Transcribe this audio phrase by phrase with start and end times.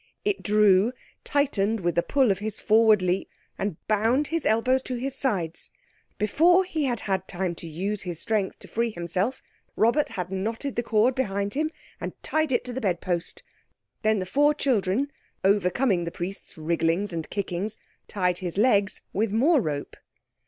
[0.25, 4.95] It drew, tightened with the pull of his forward leap, and bound his elbows to
[4.95, 5.69] his sides.
[6.17, 9.43] Before he had time to use his strength to free himself,
[9.75, 11.69] Robert had knotted the cord behind him
[11.99, 13.43] and tied it to the bedpost.
[14.01, 15.11] Then the four children,
[15.43, 17.77] overcoming the priest's wrigglings and kickings,
[18.07, 19.95] tied his legs with more rope.